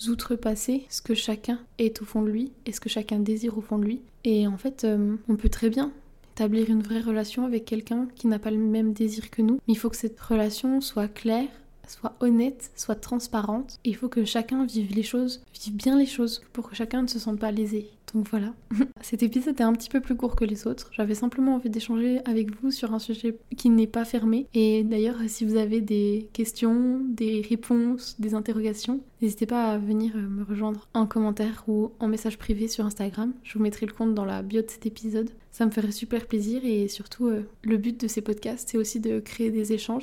outrepassez 0.09 0.87
ce 0.89 1.03
que 1.03 1.15
chacun 1.15 1.59
est 1.79 2.01
au 2.01 2.07
fond 2.07 2.23
de 2.23 2.31
lui 2.31 2.53
et 2.65 2.73
ce 2.73 2.81
que 2.81 2.89
chacun 2.89 3.19
désire 3.19 3.59
au 3.59 3.61
fond 3.61 3.79
de 3.79 3.85
lui. 3.85 4.01
Et 4.25 4.47
en 4.47 4.57
fait, 4.57 4.85
euh, 4.85 5.17
on 5.29 5.37
peut 5.37 5.51
très 5.51 5.69
bien 5.69 5.93
établir 6.41 6.71
une 6.71 6.81
vraie 6.81 7.03
relation 7.03 7.45
avec 7.45 7.67
quelqu'un 7.67 8.09
qui 8.17 8.27
n'a 8.27 8.39
pas 8.39 8.51
le 8.51 8.57
même 8.57 8.95
désir 8.95 9.31
que 9.31 9.43
nous. 9.43 9.61
Mais 9.69 9.75
il 9.75 9.77
faut 9.77 9.91
que 9.91 9.97
cette 9.97 10.19
relation 10.19 10.81
soit 10.81 11.07
claire, 11.07 11.51
soit 11.91 12.15
honnête, 12.21 12.71
soit 12.77 12.95
transparente. 12.95 13.79
il 13.85 13.97
faut 13.97 14.09
que 14.09 14.25
chacun 14.25 14.65
vive 14.65 14.95
les 14.95 15.03
choses, 15.03 15.43
vive 15.53 15.75
bien 15.75 15.99
les 15.99 16.07
choses, 16.07 16.43
pour 16.53 16.69
que 16.69 16.77
chacun 16.77 17.03
ne 17.03 17.09
se 17.09 17.19
sente 17.19 17.39
pas 17.39 17.51
lésé. 17.51 17.91
Donc 18.15 18.29
voilà. 18.29 18.53
Cet 19.03 19.23
épisode 19.23 19.61
est 19.61 19.65
un 19.65 19.73
petit 19.73 19.89
peu 19.89 20.01
plus 20.01 20.17
court 20.17 20.37
que 20.37 20.45
les 20.45 20.67
autres. 20.67 20.91
J'avais 20.93 21.15
simplement 21.15 21.55
envie 21.55 21.71
d'échanger 21.71 22.21
avec 22.25 22.61
vous 22.61 22.71
sur 22.71 22.93
un 22.93 22.99
sujet 22.99 23.37
qui 23.57 23.71
n'est 23.71 23.87
pas 23.87 24.05
fermé. 24.05 24.47
Et 24.55 24.83
d'ailleurs, 24.83 25.19
si 25.29 25.45
vous 25.45 25.57
avez 25.57 25.81
des 25.81 26.29
questions, 26.33 27.01
des 27.05 27.45
réponses, 27.49 28.17
des 28.19 28.35
interrogations, 28.35 29.01
n'hésitez 29.23 29.47
pas 29.47 29.73
à 29.73 29.79
venir 29.79 30.17
me 30.17 30.43
rejoindre 30.43 30.89
en 30.95 31.07
commentaire 31.07 31.65
ou 31.69 31.93
en 32.01 32.09
message 32.09 32.39
privé 32.39 32.69
sur 32.69 32.85
Instagram. 32.85 33.33
Je 33.45 33.55
vous 33.55 33.63
mettrai 33.63 33.87
le 33.87 33.93
compte 33.93 34.15
dans 34.15 34.25
la 34.25 34.43
bio 34.43 34.63
de 34.63 34.71
cet 34.71 34.87
épisode. 34.87 35.31
Ça 35.53 35.67
me 35.67 35.71
ferait 35.71 35.93
super 35.93 36.27
plaisir 36.27 36.65
et 36.65 36.89
surtout, 36.89 37.27
euh, 37.27 37.43
le 37.63 37.77
but 37.77 38.01
de 38.01 38.09
ces 38.09 38.21
podcasts, 38.21 38.71
c'est 38.71 38.79
aussi 38.79 39.01
de 39.01 39.21
créer 39.21 39.51
des 39.51 39.73
échanges 39.73 40.03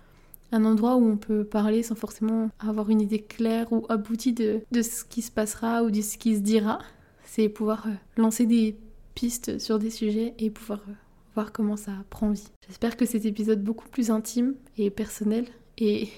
un 0.51 0.65
endroit 0.65 0.95
où 0.95 1.05
on 1.05 1.17
peut 1.17 1.43
parler 1.43 1.83
sans 1.83 1.95
forcément 1.95 2.49
avoir 2.59 2.89
une 2.89 3.01
idée 3.01 3.21
claire 3.21 3.71
ou 3.71 3.85
aboutie 3.89 4.33
de, 4.33 4.61
de 4.71 4.81
ce 4.81 5.03
qui 5.03 5.21
se 5.21 5.31
passera 5.31 5.83
ou 5.83 5.91
de 5.91 6.01
ce 6.01 6.17
qui 6.17 6.35
se 6.35 6.41
dira 6.41 6.79
c'est 7.27 7.49
pouvoir 7.49 7.85
euh, 7.87 7.91
lancer 8.15 8.45
des 8.45 8.77
pistes 9.13 9.59
sur 9.59 9.77
des 9.79 9.91
sujets 9.91 10.33
et 10.39 10.49
pouvoir 10.49 10.79
euh, 10.87 10.93
voir 11.35 11.51
comment 11.51 11.77
ça 11.77 11.91
prend 12.09 12.31
vie. 12.31 12.49
J'espère 12.67 12.97
que 12.97 13.05
cet 13.05 13.25
épisode 13.25 13.63
beaucoup 13.63 13.87
plus 13.89 14.09
intime 14.09 14.55
et 14.77 14.89
personnel 14.89 15.45
et 15.77 16.09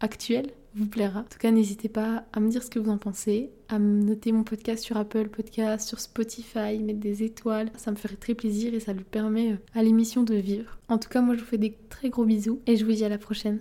actuel 0.00 0.50
vous 0.74 0.86
plaira. 0.86 1.20
En 1.20 1.24
tout 1.24 1.38
cas, 1.38 1.50
n'hésitez 1.50 1.88
pas 1.88 2.24
à 2.32 2.40
me 2.40 2.48
dire 2.48 2.62
ce 2.62 2.70
que 2.70 2.78
vous 2.78 2.90
en 2.90 2.98
pensez, 2.98 3.50
à 3.68 3.78
me 3.78 4.02
noter 4.02 4.32
mon 4.32 4.44
podcast 4.44 4.84
sur 4.84 4.96
Apple 4.96 5.28
Podcast, 5.28 5.88
sur 5.88 6.00
Spotify, 6.00 6.78
mettre 6.78 7.00
des 7.00 7.22
étoiles. 7.22 7.70
Ça 7.76 7.90
me 7.90 7.96
ferait 7.96 8.16
très 8.16 8.34
plaisir 8.34 8.74
et 8.74 8.80
ça 8.80 8.92
lui 8.92 9.04
permet 9.04 9.52
euh, 9.52 9.56
à 9.74 9.82
l'émission 9.82 10.22
de 10.22 10.34
vivre. 10.34 10.78
En 10.88 10.98
tout 10.98 11.08
cas, 11.08 11.20
moi 11.20 11.34
je 11.34 11.40
vous 11.40 11.46
fais 11.46 11.58
des 11.58 11.76
très 11.88 12.10
gros 12.10 12.24
bisous 12.24 12.60
et 12.66 12.76
je 12.76 12.84
vous 12.84 12.92
dis 12.92 13.04
à 13.04 13.08
la 13.08 13.18
prochaine. 13.18 13.60